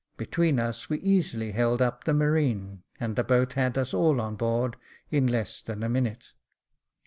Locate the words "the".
2.05-2.13, 3.15-3.23